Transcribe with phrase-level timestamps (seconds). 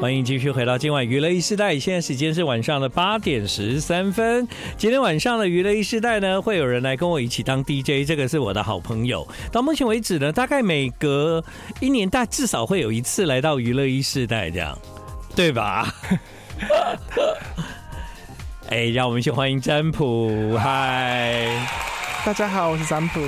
[0.00, 4.48] 欢迎继续回到今晚娱乐一世代，现在时间是晚上的八点十三分。
[4.78, 9.28] 今天晚上的娱乐一世代呢，会有人来跟我一起当 DJ，这个是我的好朋友。
[9.52, 11.44] 到目前为止呢，大概每隔
[11.80, 14.78] 一年，大至少会有一次来到娱乐一世代，这样
[15.36, 15.94] 对吧？
[18.70, 20.56] 哎，让我们一起欢迎占卜。
[20.56, 21.46] 嗨，
[22.24, 23.20] 大家好，我是占卜。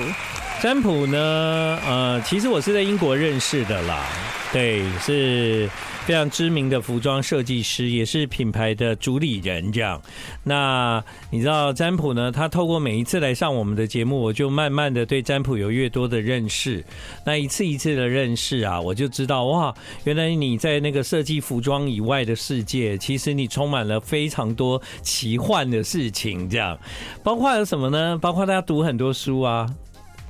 [0.62, 4.06] 占卜呢，呃，其实我是在英国认识的啦，
[4.54, 5.68] 对，是。
[6.04, 9.70] 非常知名的服装设计师，也是品牌的主理人。
[9.70, 10.02] 这样，
[10.42, 12.32] 那你知道占卜呢？
[12.32, 16.84] 他透过每一次来上我们的节目，我就慢慢的对占卜有越多的认识。
[17.24, 26.50] 那一次一次的认识啊，我就知道哇，原来你在那个设计服装以外的世界，其实你充满了非常多奇幻的事情。
[26.50, 26.76] 这样，
[27.22, 28.18] 包括有什么呢？
[28.20, 29.72] 包括大家读很多书啊。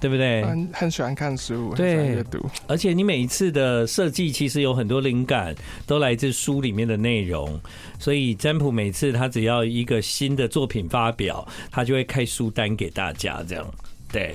[0.03, 0.43] 对不对？
[0.45, 2.51] 很很喜欢看书，对，很喜欢阅读。
[2.67, 5.55] 而且你每一次的设计，其实有很多灵感
[5.87, 7.61] 都来自书里面的内容。
[8.01, 13.65] 所以占卜每次他只要一个新的作品发表，他就会开书单给大家，这样
[14.11, 14.35] 对。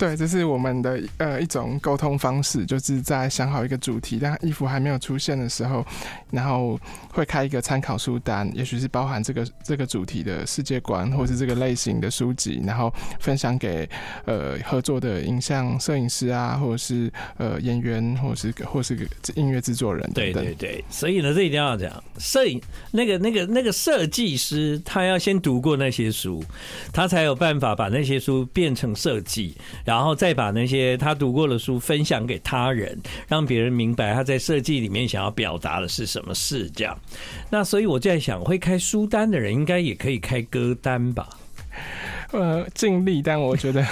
[0.00, 5.84] 对，这是我们的呃一种沟通方式，就是在想好一个主题，但衣服还没有出现的时候，
[6.30, 6.80] 然后
[7.12, 12.90] 会开一个参考书单，也许是包含这个这个主题的世界观，或是这个类型的书籍，然后
[13.20, 13.86] 分享给
[14.24, 20.42] 呃合作的影像摄影师啊，或者是呃演员，或者是或是个音乐制作人等等。
[20.42, 22.58] 对对对，所以呢，这一定要讲，摄影
[22.92, 26.42] 那个那个那个设计师，他要先读过那些书，
[26.90, 29.54] 他才有办法把那些书变成设计。
[29.90, 32.96] 然后再把那些他读过的书分享给他人，
[33.26, 36.70] 让别人明白他在设计里面想要表达的是什么事。
[36.70, 36.96] 这样，
[37.50, 41.28] 那所以我在想，会开书单的人应该也可以开歌单吧？
[42.30, 43.84] 呃，尽力， 但我觉得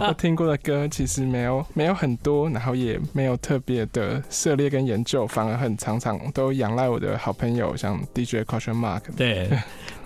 [0.00, 9.02] 我听过的歌其实没有没有很多，然后也没有特别的涉猎跟研究，反而很常常都仰赖我的好朋友，像 DJ Question Mark。
[9.14, 9.50] 对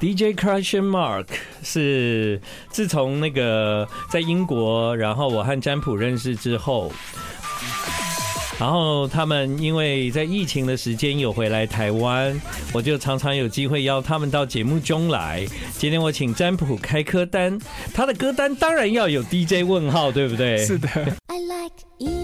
[0.00, 1.27] ，DJ Question Mark
[1.62, 6.92] 是自从那个在英国，然后我和占卜认识之后。
[8.58, 12.37] 然后他们因为在疫情的时间有回来台湾，
[12.72, 15.47] 我就常常有机会邀他们到节目中来。
[15.75, 17.56] 今天我请占卜开歌单，
[17.94, 20.58] 他的歌单当然要有 DJ 问号，对不对？
[20.66, 20.88] 是的。
[21.28, 22.18] I like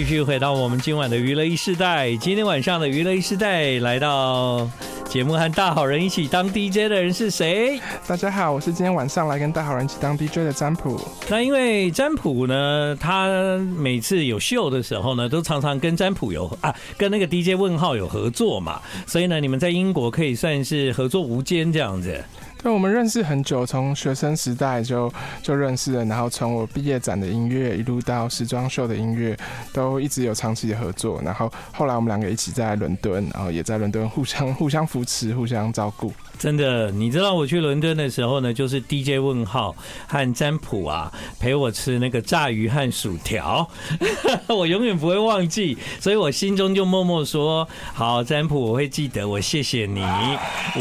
[0.00, 2.16] 继续回到我们今晚的娱乐一世代。
[2.16, 4.66] 今天晚上的娱乐一世代来到。
[5.10, 7.78] 节目和大好人一起当 DJ 的人是谁？
[8.06, 10.98] 大家好，我是今天晚上来跟大好人一起当 DJ 的占卜。
[11.28, 22.24] 那因为占卜呢，他每次有秀的时候呢，都常常跟占卜有啊，跟那个 DJ 问号有合作嘛，所以呢，你们在英国可以算是合作无间这样子。
[22.62, 25.10] 对，我们认识很久，从学生时代就
[25.42, 29.34] 就认识了，然后从我毕业展的音乐一路到时装秀的音乐，
[29.72, 31.22] 都一直有长期的合作。
[31.24, 36.12] 然后后来我们两个一起在伦敦，然后也在伦敦互相互相扶持、互相照顾。
[36.40, 39.76] 真的，你知道我去伦敦的时候呢，就是 DJ 问号
[40.08, 43.68] 和占卜啊陪我吃那个炸鱼和薯条，
[44.48, 50.02] 我永远不会忘记，所以我心中就默默说：好，占卜我会记得，我谢谢你。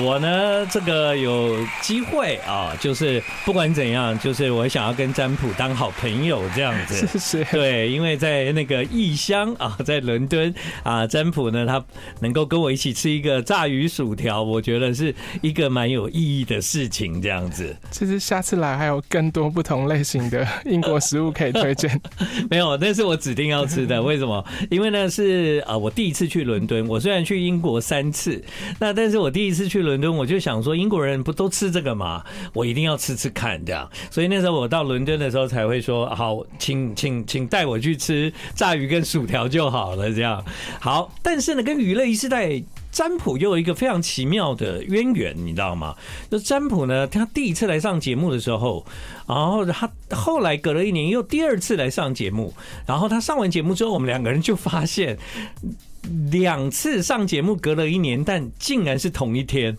[0.01, 7.05] 我呢，这个有机会啊，就是不管怎样，就是我想要跟占卜当好朋友这样子。
[7.19, 7.43] 谢谢。
[7.51, 11.83] 对，因为在那个异乡啊，在伦敦啊，占卜呢，他
[12.21, 15.13] 能够跟我一起吃一个炸鱼薯条，我觉得是。
[15.48, 17.75] 一个蛮有意义的事情，这样子。
[17.91, 21.99] 其实下次来还有更多不同类型的英国食物可以推荐。
[22.49, 24.01] 没有，那是我指定要吃的。
[24.01, 24.43] 为什么？
[24.69, 26.87] 因为呢是呃，我第一次去伦敦。
[26.87, 28.43] 我虽然去英国三次，
[28.79, 32.23] 那但是我第一次去伦敦，我就想说英国人不都吃这个吗？
[32.53, 33.89] 我一定要吃吃看，这样。
[34.09, 40.43] 所以那时候我到伦敦的时候才会说，好，请请请带我去吃炸鱼跟薯条就好了，这样。
[40.79, 42.61] 好，但是呢，跟娱乐 e 世代。
[42.99, 45.95] 占卜又有一个非常奇妙的渊源，你知道吗？
[46.29, 48.85] 就占卜呢，他第一次来上节目的时候，
[49.25, 52.53] 然后他后来隔了一年又第二次来上节目，
[52.85, 55.17] 然后他上完节目之后，我们两个人就发现，
[56.29, 59.77] 两次上节目隔了一年，但竟然是同一天。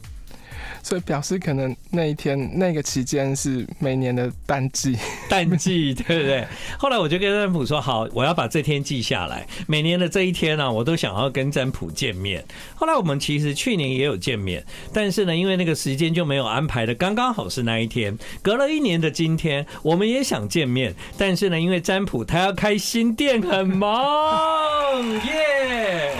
[0.83, 4.97] 所以表示可能那一天那个期间是每年的淡季，
[5.29, 6.47] 淡季对不对？
[6.79, 9.47] 后来我就跟占卜说：“好，我要把这天记下来。
[9.67, 12.45] 每年的这一天呢、啊，我都想要跟占卜见面。”
[12.75, 18.17] 后来我们其实去年也有见面，但是呢，因为那个时间就没有安排的刚刚好是那一天。
[18.43, 26.15] 隔了一年的今天，我们也想见面，但是呢，因为占卜他要开新店，很忙，耶！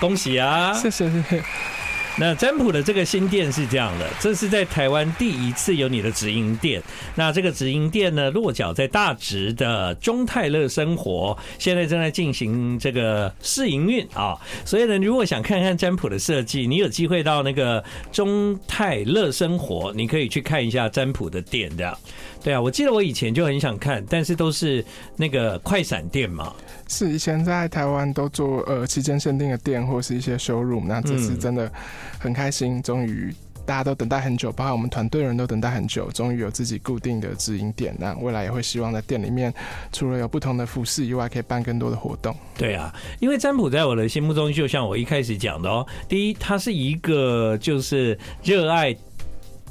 [0.00, 0.72] 恭喜啊！
[0.74, 1.81] 谢谢谢谢。
[2.18, 6.82] 那占卜的这个新店是这样的，这是在台湾第一次有你的直营店。
[7.14, 14.38] 那这个直营店呢，落脚在大直的中泰乐生活，现在正在进行这个试营运啊。
[14.64, 17.82] 所以呢，如果想看看占卜的设计，你有机会到那个
[18.12, 21.96] 中泰乐生活，你可以去看一下占卜的店的。
[22.42, 24.84] 对啊，我记得我以前就很想看，但是都是
[25.16, 26.52] 那个快闪店嘛。
[26.88, 31.70] 是以前在台湾都做呃期间限定的店或是一些 showroom，那这次真的
[32.18, 33.32] 很开心，终于
[33.64, 37.94] 大家都等待很久，包括我们团队人都等待很久，终于有自己固定的直营店。
[37.98, 39.54] 那未来也会希望在店里面，
[39.92, 42.36] 除了有不同的服饰以外，可以办更多的活动。
[42.58, 48.94] 对啊，因为占卜在我的心目中，就像我一开始讲的哦，第一，它是一个就是热爱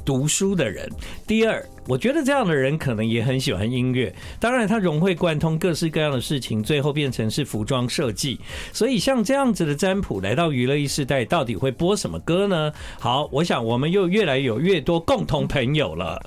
[0.05, 0.87] 读书的人；
[1.27, 1.65] 第二。
[1.87, 8.39] 我觉得这样的人可能也很喜欢音乐，当然他融会贯通各式各样的事情，最后变成是服装设计。
[8.71, 12.71] 所以像这样子的占卜来到娱乐一世代，到底会播什么歌呢？
[12.99, 16.21] 好，我想我们又越来有越多共同朋友了。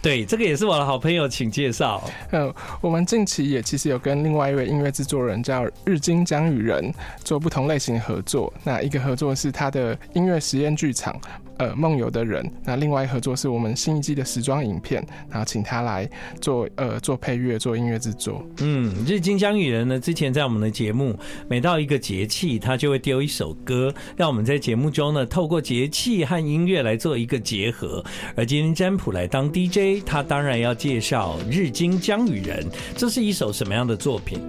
[0.00, 2.02] 对，这个也是我的好朋友，请介绍。
[2.30, 6.94] 嗯，我们近期也其实有跟另外一位音乐制作人叫日金江与人
[7.24, 8.50] 做不同类型合作。
[8.64, 11.20] 那一个合作是他的音乐实验剧场。
[11.60, 16.08] 呃，梦游的人，那另外合作是我们新一季的时装影片，然后请他来
[16.40, 18.42] 做呃做配乐、做音乐制作。
[18.60, 21.14] 嗯，日金江雨人呢，之前在我们的节目，
[21.48, 28.02] 每到一个节气，他就会丢一首歌，让我们在节目中呢，透过节气和音乐来做一个结合。
[28.34, 32.66] 而今天占卜来当 DJ，他当然要介绍日金江雨人，
[32.96, 34.40] 这是一首什么样的作品？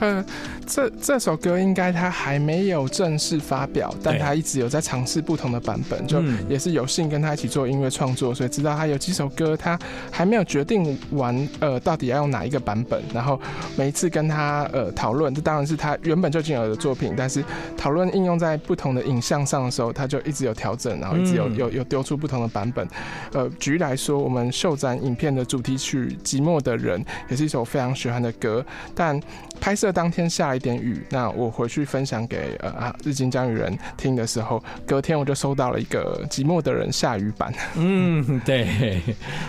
[0.00, 0.24] 呃，
[0.66, 6.20] 这这首歌应该他还没有正式发表，但他一直有在尝试不同的版本，就
[6.50, 9.78] 也是有幸跟他一起做音乐创作，所以知道他有几首歌他
[10.10, 13.02] 还没有决定完，呃，到底要用哪一个版本。
[13.12, 13.40] 然后
[13.76, 17.44] 每一次跟他呃讨论，这当然是他原本就已经有的作品，但是
[17.76, 22.86] 讨论应用在不同的影像上的时候，他就一直有调整，然后一直有有有丢出不同的版本。
[23.32, 28.64] 呃，举例来说，我们秀展影片的主题曲《寂寞的人》也是一首非常喜欢的歌，
[28.94, 29.20] 但
[29.60, 37.50] 拍摄当天下一点雨，那我回去分享给呃啊日经江雨人听的时候，隔天我就收到了一个寂寞的人下雨版。
[37.76, 39.00] 嗯，对，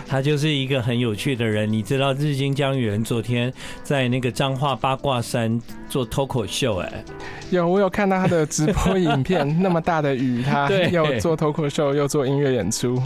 [0.06, 1.70] 他就是一个很有趣的人。
[1.70, 3.52] 你知道日金江雨人昨天
[3.82, 7.04] 在那个彰化八卦山做脱口秀，哎，
[7.50, 12.98] 有我有看到他的直播影片，那么大的雨，他 又做脱口秀又做音乐演出。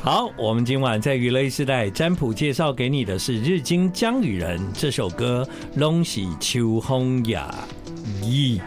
[0.00, 5.46] 好，我们今晚在娱乐时代占卜介绍给你的是日金江雨人这首歌
[5.78, 7.54] 《龙喜秋风雅》。
[8.24, 8.58] 咦。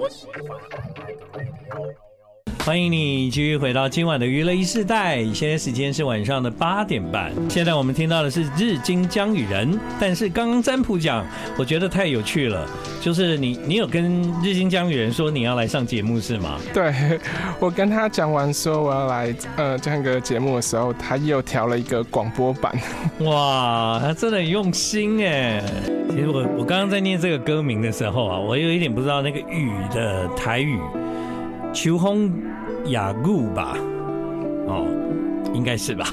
[0.00, 0.08] 欢。
[2.78, 7.32] 迎你继续回到今晚的娱乐一世代，现在时间是晚上的八点半。
[7.48, 11.24] 现在我们听到的是日金江雨人，但是刚刚占卜讲，
[11.56, 12.68] 我觉得太有趣了，
[13.00, 16.58] 就是你你有跟日金江雨人说你要来上节目是吗？
[16.74, 17.18] 对，
[17.58, 22.78] 我跟他讲完说我要来呃这样一个节目的时候，他又调了一个广播版。
[23.24, 25.62] 哇，他真的很用心哎！
[26.10, 30.78] 其实我我刚刚在念这个歌名的时候啊，我有一点不知道那个雨的台语，
[31.72, 32.32] 秋风。
[32.86, 33.76] 雅固吧，
[34.66, 34.86] 哦，
[35.52, 36.06] 应该是吧，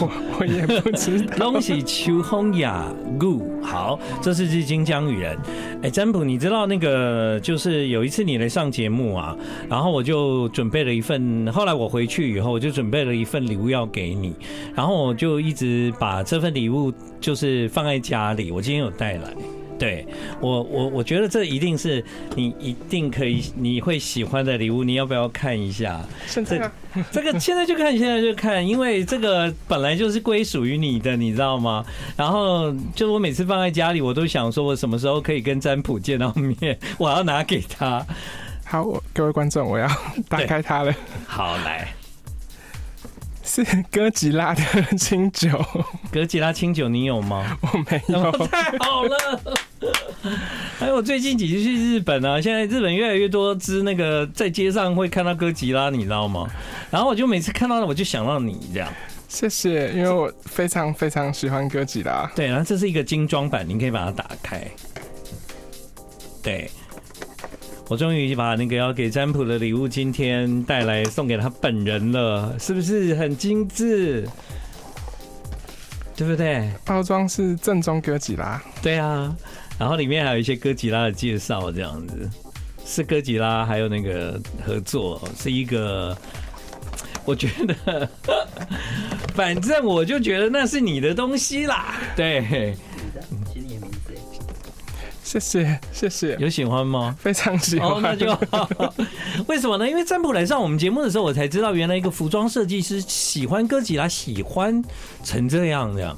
[0.00, 1.36] 我 我也不知道。
[1.36, 2.86] 东西秋风雅
[3.20, 5.36] 固，好，这是日金江雨人。
[5.82, 9.36] 哎，占卜，你知道那个就是有一次你来上节目啊，
[9.68, 14.34] 然后我就准备了一份，后来我回去以后，我就准备了一份礼物要给你，
[14.74, 16.90] 然后我就一直把这份礼物
[17.20, 19.34] 就是放在家里，我今天有带来。
[19.78, 20.06] 对
[20.40, 22.04] 我，我我觉得这一定是
[22.36, 26.00] 你一定可以你会喜欢的礼物，你要不要看一下？
[26.26, 26.70] 现在
[27.10, 31.84] 这个现在就看，现在就看，因为这个本来就是归属于你的，你知道吗？
[32.16, 38.06] 然后就我每次放在家里，我都想说我什么时候可以跟占卜见到面，我要拿给他。
[38.64, 39.88] 好，各位观众，我要
[40.28, 40.94] 打开它了。
[41.26, 41.88] 好，来。
[43.46, 44.62] 是哥吉拉的
[44.96, 45.62] 清酒，
[46.10, 47.58] 哥吉拉清酒你有吗？
[47.60, 48.32] 我没有。
[48.46, 49.16] 太好了！
[50.78, 56.48] 还有最近几次去日本啊，现在日本越来越多只那个在街上会看到哥吉拉，你知道吗？
[56.90, 58.92] 然后我就每次看到了，我就想到你这样。
[59.28, 62.30] 谢谢，因为我非常非常喜欢哥吉拉。
[62.36, 64.64] 对，然后这是一个精装版，你可以把它打开。
[66.42, 66.70] 对。
[67.86, 74.26] 我终于把那个要给占卜的礼物今天带来送给他本人了，是不是很精致？
[76.16, 76.70] 对不对？
[76.82, 79.36] 包装是正宗哥吉拉，对啊。
[79.78, 82.30] 然后里面还有一些哥吉拉的介绍，这样子
[82.86, 86.16] 是哥吉拉，还有那个合作是一个，
[87.24, 88.08] 我觉得，
[89.34, 92.74] 反正我就觉得那是你的东西啦，对。
[95.24, 97.16] 谢谢谢谢，有喜欢吗？
[97.18, 97.88] 非常喜欢。
[97.88, 98.68] 哦，那就好。
[99.48, 99.88] 为什么呢？
[99.88, 104.80] 因为占卜来上我们节目的时候，我才知道原来一个服装设计师喜欢哥吉拉，喜欢
[105.24, 106.16] 成这样这样。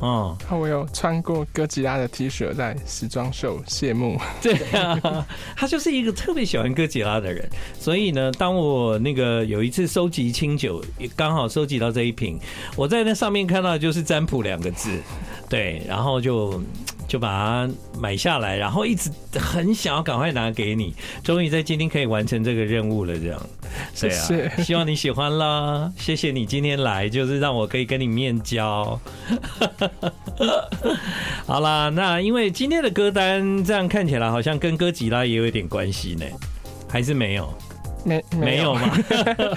[0.00, 4.20] 哦，我有穿过哥吉拉的 T 恤在时装秀谢幕。
[4.42, 7.48] 对啊，他就是一个特别喜欢哥吉拉的人。
[7.78, 10.84] 所以呢，当我那个有一次收集清酒，
[11.16, 12.38] 刚好收集到这一瓶，
[12.76, 14.90] 我在那上面看到的就是占卜两个字，
[15.48, 16.60] 对，然后就。
[17.14, 20.92] 就把它买下来，然后一直很想要赶快拿给你，
[21.22, 23.16] 终于在今天可以完成这个任务了。
[23.16, 23.40] 这样，
[24.00, 25.92] 对啊，希望你喜欢啦。
[25.96, 28.98] 谢谢你今天来，就是让我可以跟你面交。
[31.46, 36.26] 好啦，那因为今天的歌单这样看起来好像跟哥吉拉也有一点关系呢，
[36.88, 37.48] 还是没有？
[38.04, 38.96] 没没有吗？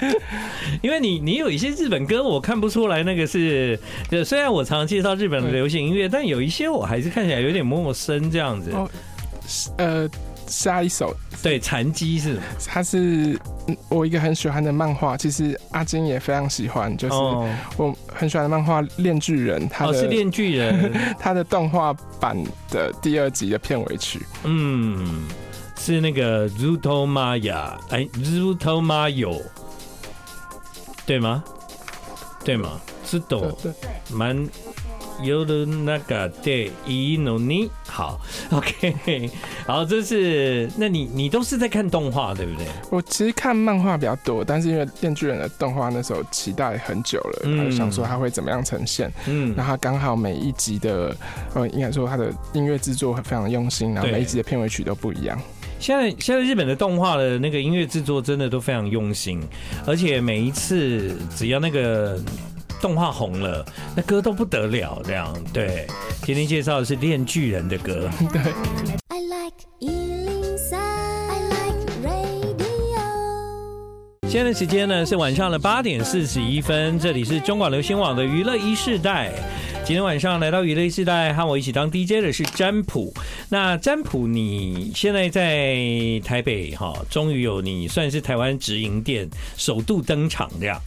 [0.82, 3.78] 因为你你有一些日本歌，我看不出来那个是。
[4.10, 8.70] 就虽然我常常介绍日本的流行音乐，但有一些我还是看起来有点陌生这样子。
[8.72, 8.90] 哦，
[9.76, 10.08] 呃，
[10.46, 13.38] 下一首对残机是，它是
[13.88, 17.14] 我一个很喜欢的漫画，其实阿金也非常喜欢，就是
[17.76, 22.36] 我很喜欢的漫画《链巨人》，它哦是《链巨人》， 它的动画版
[22.70, 25.26] 的第二集的片尾曲，嗯。
[25.78, 29.40] 是那个 Zutomaya，哎，Zutomayo，
[31.06, 31.42] 对吗？
[32.44, 32.80] 对吗？
[33.04, 33.56] 是懂，
[34.12, 34.46] 蛮
[35.22, 38.20] 有的那个对，伊诺尼，好
[38.50, 39.30] ，OK，
[39.66, 42.66] 好，这是，那你你都是在看动画对不对？
[42.90, 51.16] 我其实看漫画比较多，但是因为《电锯人》的动画那时候期待很久了，嗯，想说它会怎么样呈现，嗯，然后刚好每一集的，
[51.54, 55.40] 呃，应该说它的音乐制作非常用心，然后每一集的片尾曲都不一样。
[55.78, 59.40] 现在现在日本的动画的那个音乐制作真的都非常用心，
[59.86, 62.18] 而且每一次只要那个
[62.80, 63.64] 动画红了，
[63.96, 65.00] 那歌都不得了。
[65.04, 65.86] 这样对，
[66.22, 68.10] 今天介绍的是《链锯人》的歌。
[68.32, 68.40] 对。
[69.08, 72.58] I like 103, I like radio。
[74.28, 79.32] 现在的时间呢是晚上的八点四十一分，这里是中广流行网的娱乐一世代。
[79.88, 83.10] 今天晚上来到娱乐时代和我一起当 DJ 的是占卜。
[83.48, 89.26] 那占卜，你现在在台北哈，终于有你算是台湾直营店
[89.56, 90.78] 首度登场这样。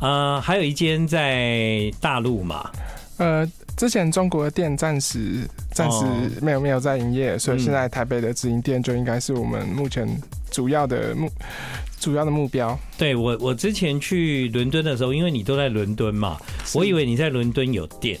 [0.00, 2.70] 呃，还有一间在大陆嘛？
[3.18, 3.46] 呃，
[3.76, 6.06] 之前中国的店暂时暂时
[6.40, 10.08] 没有没有在营业，所以现在台北的直营店就应该是我们目前
[10.50, 11.30] 主要的目
[12.00, 12.78] 主要的目标。
[12.96, 16.38] 对我，我之前去伦敦的时候，因为你都在伦敦嘛，
[16.74, 18.18] 我以为你在伦敦有店。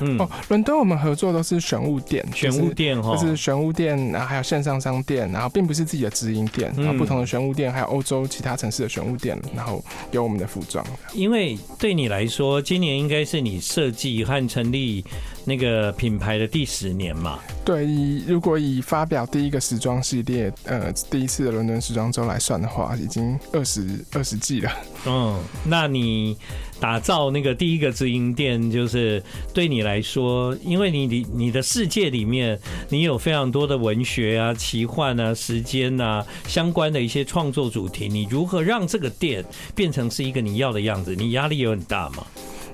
[0.00, 0.18] 嗯。
[0.18, 10.84] 哦，伦敦我们合作都是选物店，选物店哈，就是选物店，然后还有线上商店，然后并不是自己的直营店，然后不同的选物店，还有欧洲其他城市的选物店，然后有我们的服装。
[11.12, 15.04] 因为对你来说，今年应该是你设计和成立
[15.46, 17.38] 那个品牌的第十年嘛？
[17.64, 24.70] 对，以如果以发表第一个时装系列，呃，第一次的伦敦时装周来算的话，已经二十二十季了。
[25.06, 26.36] 嗯，那你
[26.80, 29.22] 打造那个第一个直营店，就是
[29.54, 41.14] 对你来说，因为你你你的世界里面，你有非常多的文学啊、奇幻啊、时间啊相关的一些创作主题，你如何让这个店变成是一个你要的样子？
[41.14, 42.26] 你压力有很大吗？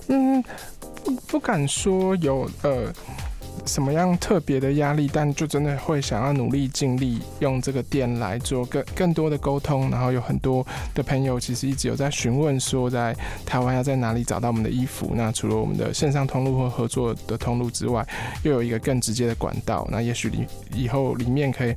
[0.08, 0.42] 嗯，
[1.26, 2.92] 不敢说有呃。
[3.64, 13.16] 什么样特别的压力，但就真的会想要努力尽力用这个店来做更更多的沟通，然后有很多的朋友其实一直有在询问说，在
[13.46, 15.12] 台湾要在哪里找到我们的衣服。
[15.14, 18.04] 那除了我们的线上通路和合作的通路之外，
[18.42, 19.86] 又有一个更直接的管道。
[19.92, 21.72] 那也许里以后里面可以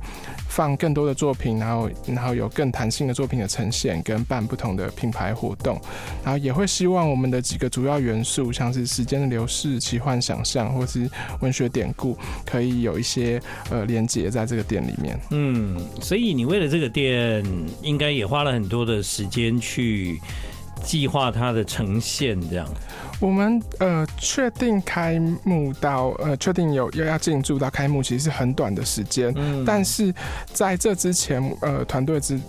[0.48, 5.80] 放更多的作品，然后然后有更弹性的作品的呈现，跟办不同的品牌活动。
[6.24, 11.08] 然后也会希望我们的几个主要元素，像是时间的流逝、奇幻想象，或是
[11.40, 11.70] 文学。
[11.76, 12.16] 典故
[12.46, 13.38] 可以有一些
[13.70, 15.20] 呃连接在这个店里面。
[15.30, 17.44] 嗯，所以你为了这个店，
[17.82, 20.18] 应该也花了很多的时间去
[20.82, 22.40] 计划它的呈现。
[22.48, 22.66] 这样，
[23.20, 29.30] 我们呃确定开幕到呃确定有又要进驻到开幕，其实是很短的时间。
[29.36, 30.14] 嗯，但是
[30.46, 32.40] 在这之前，呃，团队之。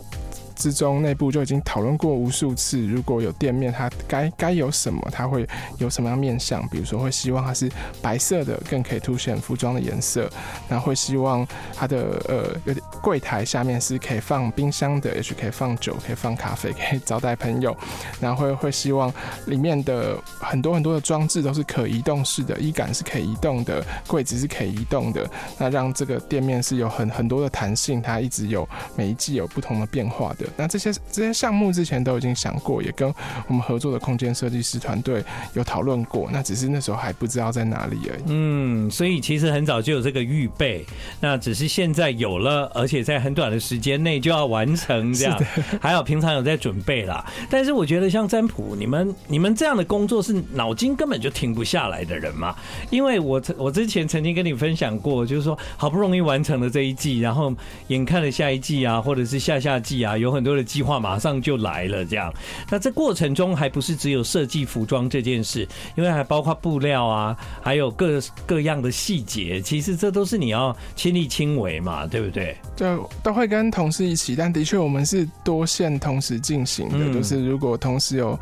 [0.57, 5.47] 之中内部就已经讨论过无数次，如果有店面，它该该有什么，它会
[5.77, 6.67] 有什么样面向？
[6.69, 7.71] 比如说会希望它是
[8.01, 10.29] 白色的，更可以凸显服装的颜色。
[10.67, 17.75] 然后会希望它的呃有点柜台下面是可以放冰箱的，也许可以放酒，可以放咖啡，可以招待朋友。
[18.19, 19.13] 然后会会希望
[19.45, 25.29] 里面的很多很多的装置都是可移动式的，衣杆是可以移动的，柜子是可以移动的。
[25.59, 30.46] 那让这个店面是有很很多的弹性，它一直有每一季有不同的变化的。
[30.47, 30.53] 的。
[30.57, 33.13] 那这些这些项目之前都已经想过，也跟
[33.47, 35.23] 我们合作的空间设计师团队
[35.53, 36.29] 有讨论过。
[36.31, 38.23] 那只是那时候还不知道在哪里而已。
[38.27, 40.85] 嗯，所以其实很早就有这个预备，
[41.19, 45.39] 那只是现在有了，而且在很短的时间内就要完成这样。
[45.81, 47.23] 还有平常有在准备啦。
[47.49, 52.55] 但是我觉得像占卜，你们你们这样的工作是脑筋根本就停不下来的人嘛？
[52.89, 57.53] 因为我我之前曾经跟你分享过，就是说好不容易完成了这一季，然后
[57.87, 62.33] 眼看了下一季啊，或者是下下季啊，有很很多的计划马上就来了这样。
[62.69, 72.55] 那这过程中还不是只有设计服装这件事，因为还包括布料啊，还有各各样的细节，其实这都是你要亲力亲为嘛，对不对？
[72.75, 78.39] 就都会跟同事一起，但的确我们是多线同时进行的，就是如果同时有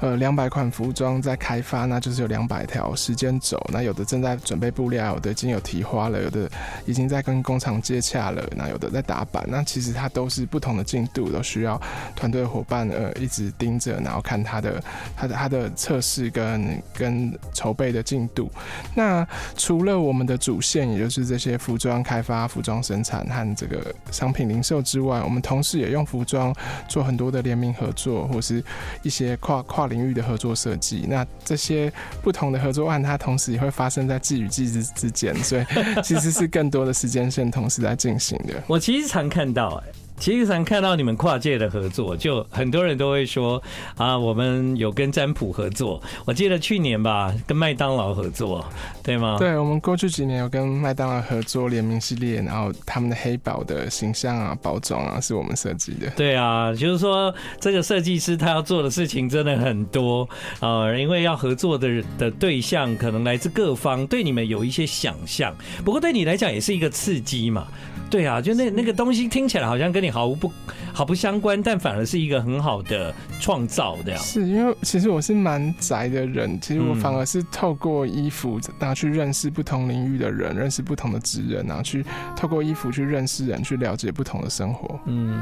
[0.00, 3.64] 呃两百款服装在开发，那就是有两百条时间轴。
[3.72, 6.50] 那有的正在准备布料，有的已经有提花了，有的
[6.84, 9.44] 已经在跟工厂接洽了，那有的在打版。
[9.48, 11.80] 那其实它都是不同的进度，都需要
[12.14, 14.82] 团队伙伴呃一直盯着，然后看它的
[15.14, 18.50] 它的它的测试跟跟筹备的进度。
[18.94, 19.26] 那
[19.56, 26.54] 除了我们的主线，也就是这些服装开发、服装生产和这个商品零售之外，我们同时也用服装
[26.88, 28.62] 做很多的联名合作，或是
[29.02, 31.04] 一些跨跨领域的合作设计。
[31.08, 35.64] 那这些不同的合作案，它同时也会发生在季与季之之间，所以
[36.02, 38.54] 其实是更多的时间线同时在进行的。
[38.66, 43.62] 我其实常看到、欸，其实常看到你们跨界的合作，就很多人都会说
[43.96, 46.02] 啊，我们有跟占卜合作。
[46.24, 48.64] 我记得去年吧，跟麦当劳合作，
[49.02, 49.36] 对吗？
[49.38, 56.08] 对，我们过去几年有跟麦当劳合作联名系列，然后他们的黑宝的形象啊、包装啊，是我们设计的。
[56.16, 60.28] 对啊，就是说这个设计师他要做的事情真的很多
[60.60, 65.54] 啊，因为要合作的的对象可能来自各方，对你们有一些想象，
[65.84, 67.66] 不过对你来讲也是一个刺激嘛。
[68.08, 70.50] 对啊，就那那个东西听起来好像跟你毫无不
[70.92, 74.20] 毫不相关，但反而是一个很好的创造，这样。
[74.20, 84.98] 是因为其实我是蛮宅的人，其实我反而是透过衣服，然后去认识不同领域的人，认识不同的职人，然后去透过衣服去认识人，去了解不同的生活。
[85.06, 85.40] 嗯。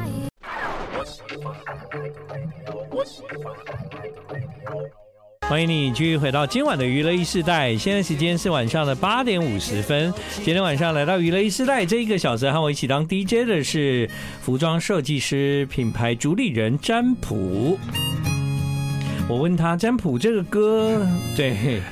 [5.47, 10.13] 欢迎你继续回到今晚的娱乐一世代，现在时间是晚上的八点五十分。
[10.43, 14.09] 今天晚上来到娱乐一世代这一个小时，和我一起当 DJ 的是
[14.41, 17.79] 服装设计师、品牌主理人占卜。
[19.29, 21.83] 我问他占卜这个歌，对，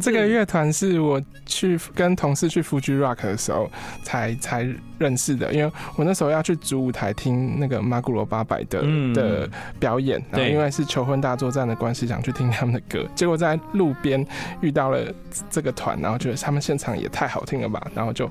[0.12, 3.70] 这个乐团是我去跟同事去 Fuji Rock 的时候
[4.02, 4.66] 才才
[4.98, 8.82] 认识的，因为我那时候要去主舞台听那个马古罗八百的
[9.14, 14.26] 的表演，然后因为是求婚大作战的关系，想去听他们的歌，结果在路边
[14.60, 15.00] 遇到了
[15.50, 18.30] 这个团，然后觉得他们现场也太好听了吧，然后就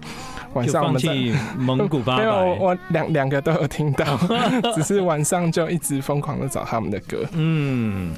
[0.54, 1.14] 晚上我们在
[1.58, 4.18] 蒙古八百， 没有，我两两个都有听到，
[4.76, 8.14] 只是晚上就一直疯狂的找他们的歌，嗯。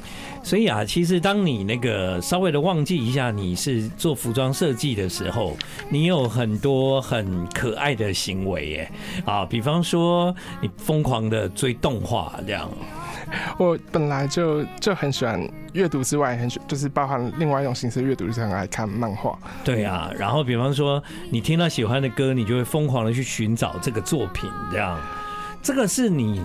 [0.48, 5.58] 所以啊，其实当你那个稍微的忘记一下你是做服装设计的时候，
[5.90, 8.92] 你有很多很可爱的行为耶
[9.26, 12.70] 啊，比方说你疯狂的追动画这样。
[13.58, 15.38] 我本来就就很喜欢
[15.74, 19.38] 阅读之外，很喜就是包含另外一种形式阅读，就是很爱看漫画。
[19.66, 24.98] 对啊，然后比方说你听到喜欢的歌，你就会疯狂的去寻找这个作品，这样，
[25.62, 26.42] 这个是你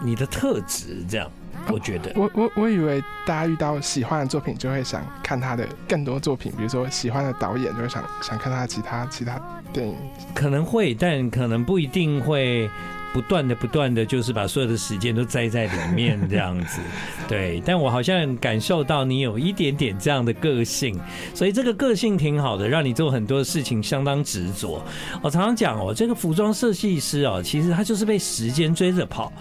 [0.00, 1.28] 你的特质，这样。
[1.68, 9.40] 我觉得，我我我以为大家遇到喜欢的作品就会想看他的更多作品，比如说喜欢的导演就会想想看他的其他其他
[9.72, 9.96] 电影，
[10.34, 12.68] 可能会，但可能不一定会。
[13.12, 16.80] 不断的、不断的，就是把所有的时间都栽在里面，这样子。
[17.28, 20.98] 对，但我好像感受到你有一点点这样的个性，
[21.34, 24.82] 所以这个个性挺好的，让你做很多事情相当执着。
[25.22, 29.32] 我常常讲哦，这个服装设计师哦，其实他就是被时间追着跑。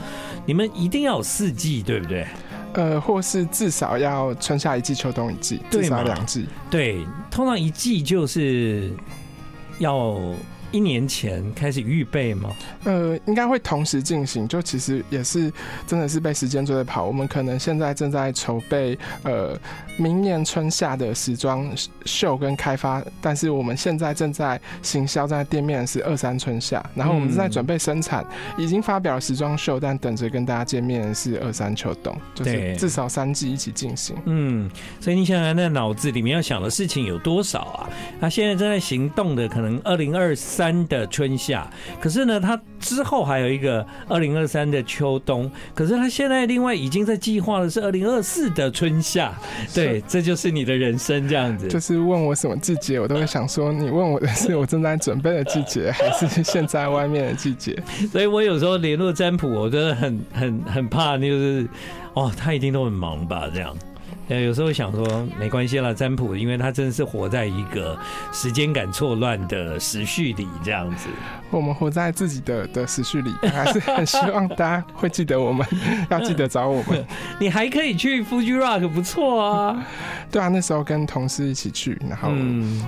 [0.45, 2.27] 你们一定要有四季，对不对？
[2.73, 6.45] 呃，或是至少要春夏一季、秋冬一季，至少两季。
[6.69, 8.91] 对，通常一季就是
[9.79, 10.19] 要。
[10.71, 12.49] 一年前开始预备吗？
[12.85, 14.47] 呃，应该会同时进行。
[14.47, 15.51] 就其实也是
[15.85, 17.05] 真的是被时间追着跑。
[17.05, 19.57] 我们可能现在正在筹备呃
[19.97, 21.69] 明年春夏的时装
[22.05, 28.25] 秀跟开发，但是我们现在正在行销在店面是二三春夏，然后我们正在准备生产，
[28.57, 34.15] 已经发表了时装秀，但等着跟大家见面是二三秋冬，就是至少三季一起进行。
[34.25, 37.89] 嗯，所以你想想，那脑子里面要想的事情有多少啊？
[38.21, 40.60] 他现在正在行动的，可能二零二三。
[40.61, 41.67] 三的春夏，
[41.99, 49.33] 可是呢，他之后还有一个二零二三的秋冬，可是他现在另外已经在计划的是二零二四的春夏。
[49.73, 51.67] 对，这就是你的人生这样子。
[51.67, 57.75] 就是问我什么季节，我都会想说，你问我的是我正在准备的季节，还是现在外面的季节？
[58.11, 61.67] 所以我有时候联络占卜，我真的很很很怕，就是
[62.13, 63.75] 哦，他一定都很忙吧，这样。
[64.31, 67.99] 呃，有时候想说没关系啦，占卜，因为他真的是活在一个
[68.31, 71.09] 时间感错乱的时序里，这样子。
[71.49, 75.67] 我们活在自己的的时序里，还是很希望大家会记得我们，
[76.09, 77.05] 要记得找我们。
[77.39, 79.85] 你还可以去 Fuji Rock，不错啊。
[80.31, 82.31] 对啊，那时候跟同事一起去，然后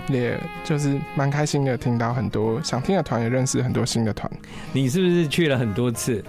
[0.07, 4.31] 也就是蛮开心的，听到很多想听的团，也认识很多新的团。
[4.71, 6.23] 你是不是去了很多次？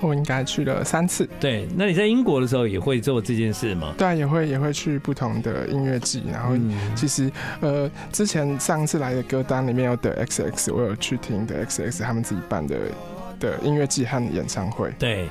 [0.00, 1.28] 我应该去了三次。
[1.38, 3.94] 对，那你在英国的时候也会做这件事吗？
[3.98, 6.22] 对啊，也会也会去不同的音乐季。
[6.32, 6.54] 然后
[6.94, 12.76] 其实呃，之前上次来的歌单里面有的 XX，我有去听的 XX 他们自己办的
[13.38, 14.92] 的音乐季和演唱会。
[14.98, 15.28] 对，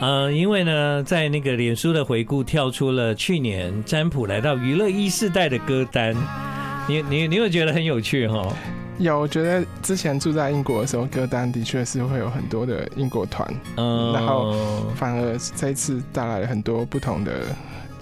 [0.00, 6.14] 呃，因为呢，在那个脸书的回顾跳出了去年占卜来到娱乐一世代的歌单，
[6.88, 8.54] 你你你有觉得很有趣哈？
[9.00, 14.52] 有，我觉得之前住在英国的时候，歌单的确是会有很多的英国团，嗯，然后
[14.94, 17.32] 反而这一次带来了很多不同的。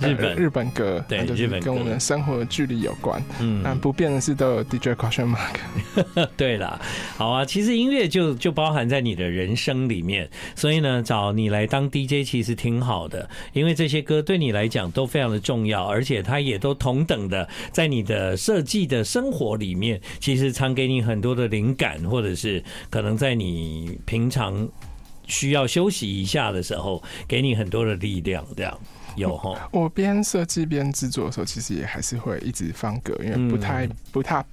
[0.00, 3.22] 日本日本歌，对，就是跟我们生活的距离有关。
[3.40, 6.28] 嗯，但不变的是都有 DJ question mark。
[6.37, 6.80] 对啦，
[7.16, 24.68] 好啊，其实音乐就就包含在你的人生里面，所以呢，找你来当 DJ 其实挺好的，因为这些歌对你来讲都非常的重要，而且它也都同等的在你的设计的生活里面，其实常给你很多的灵感，或者是可能在你平常
[25.26, 28.78] 需要休息一下的时候，给你很多的力量，这样。
[29.16, 34.44] 有哈，我边设计边制作的时候，其实也还是会一直放歌，因为不太不太。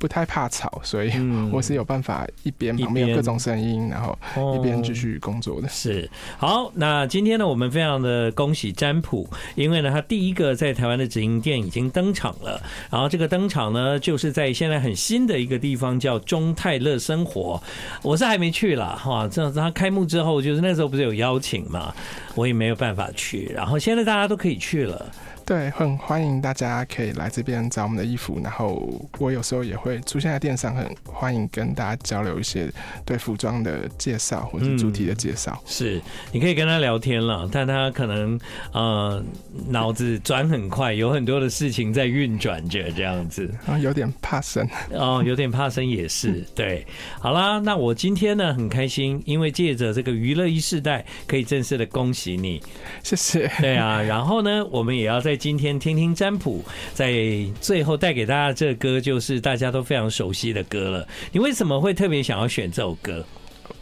[0.00, 1.10] 不太怕吵，所以
[1.50, 4.16] 我是有办法一边旁边有各种声音，然后
[4.54, 5.66] 一边继续工作的。
[5.66, 5.70] 哦。
[5.72, 12.62] 是好，那今天呢，我们非常的恭喜占卜，因为呢，他第一个在台湾的直营店已经登场了。
[12.88, 17.60] 然后这个登场呢，就是在现在很新的一个地方，叫中泰乐生活。
[18.04, 21.92] 我是还没去啦，哈，这他开幕之后，就是那时候不是有邀请嘛，
[22.38, 23.50] 我也没有办法去。
[23.52, 25.10] 然后现在大家都可以去了。
[25.44, 28.86] 对，很欢迎大家可以来这边找我们的衣服，然后
[29.18, 32.70] 我有时候也会出现在店上，很欢迎跟大家交流一些
[33.06, 35.58] 对服装的介绍或者主题的介绍。
[35.64, 35.66] 嗯。
[35.66, 38.38] 是，你可以跟他聊天了，但他可能
[38.72, 39.24] 呃
[39.70, 43.50] 脑子转很快，有很多的事情在运转着，这样子。
[43.66, 46.44] 啊，有点怕生哦，有点怕生也是。
[46.54, 46.86] 对，
[47.20, 52.60] 好啦，那我今天呢很开心，因为借着这个娱乐一世代，可以正式的恭喜你，
[53.02, 53.50] 谢谢。
[53.60, 55.38] 对啊，然后呢，我们也要在。
[55.38, 57.14] 今天听听占卜，在
[57.60, 61.06] 最后带给大家的这个歌，就是大家都非常熟悉的歌了。
[61.30, 63.24] 你为什么会特别想要选这首歌？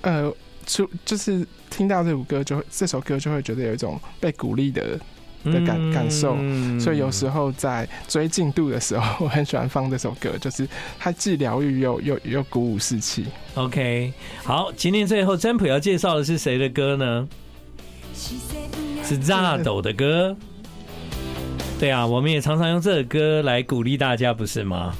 [0.02, 0.30] 呃，
[0.66, 5.00] 就就是听到这首歌，就会这首歌就会觉得有一种被鼓励的
[5.44, 6.36] 的感、嗯、感受。
[6.78, 13.24] 所以有时候在追进度的时候，我很喜欢放这首歌，就是它既疗愈又又又鼓舞士气。
[13.54, 14.12] OK，
[14.44, 17.26] 好，今天最后占卜要介绍的是谁的歌呢？
[19.03, 20.35] 是 ZARD 的歌。
[21.79, 24.93] 对啊，我们也常常用这个歌来鼓励大家，不是吗？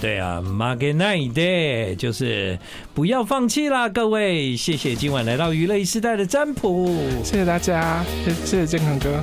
[0.00, 2.56] 对啊，负けないで，就是
[2.94, 4.56] 不要放弃啦，各位！
[4.56, 9.20] 谢谢今晚来到娱乐 E 世代的占卜，谢谢大家，谢谢建恒哥。